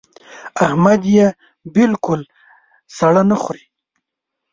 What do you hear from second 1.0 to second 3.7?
يې بالکل سړه نه خوري.